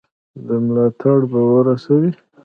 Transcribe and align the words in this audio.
ملاتړ 0.67 1.19
به 1.31 1.39
ورسره 1.53 1.97
وي. 2.01 2.11